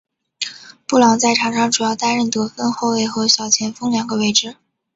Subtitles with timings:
[0.87, 4.55] 布朗在场上主要担任得分后卫和小前锋两个位置。